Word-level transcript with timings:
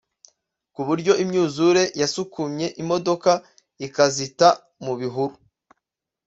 ku 0.73 0.81
buryo 0.87 1.13
imyuzure 1.23 1.83
yasakumye 2.01 2.67
imodoka 2.81 3.29
ikazita 3.87 4.49
mu 4.83 4.93
bihuru 4.99 5.33